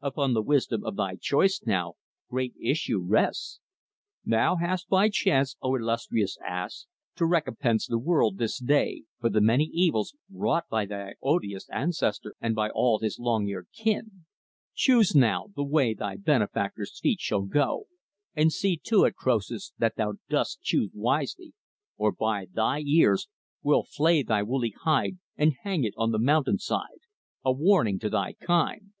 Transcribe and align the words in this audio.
Upon 0.00 0.32
the 0.34 0.42
wisdom 0.42 0.84
of 0.84 0.96
thy 0.96 1.14
choice, 1.16 1.62
now, 1.64 1.94
great 2.28 2.54
issue 2.60 3.00
rests. 3.00 3.60
Thou 4.24 4.56
hast 4.56 4.88
thy 4.90 5.08
chance, 5.08 5.56
O 5.62 5.76
illustrious 5.76 6.38
ass, 6.44 6.86
to 7.16 7.26
recompense 7.26 7.86
the 7.86 7.98
world, 8.00 8.36
this 8.38 8.58
day, 8.58 9.04
for 9.20 9.28
the 9.28 9.40
many 9.40 9.64
evils 9.72 10.14
wrought 10.32 10.66
by 10.68 10.86
thy 10.86 11.14
odious 11.22 11.68
ancestor 11.70 12.34
and 12.40 12.54
by 12.54 12.68
all 12.70 12.98
his 13.00 13.18
long 13.20 13.48
eared 13.48 13.68
kin. 13.72 14.24
Choose, 14.74 15.14
now, 15.16 15.50
the 15.54 15.64
way 15.64 15.94
thy 15.94 16.16
benefactors' 16.16 16.98
feet 17.00 17.20
shall 17.20 17.42
go; 17.42 17.86
and 18.34 18.52
see 18.52 18.76
to 18.84 19.04
it, 19.04 19.14
Croesus, 19.16 19.72
that 19.78 19.96
thou 19.96 20.14
dost 20.28 20.62
choose 20.62 20.90
wisely; 20.94 21.54
or, 21.96 22.10
by 22.12 22.46
thy 22.52 22.80
ears, 22.84 23.28
we'll 23.62 23.84
flay 23.84 24.22
thy 24.24 24.42
woolly 24.44 24.74
hide 24.82 25.18
and 25.36 25.54
hang 25.62 25.82
it 25.84 25.94
on 25.96 26.12
the 26.12 26.20
mountainside 26.20 27.00
a 27.44 27.52
warning 27.52 27.98
to 28.00 28.10
thy 28.10 28.32
kind." 28.34 28.92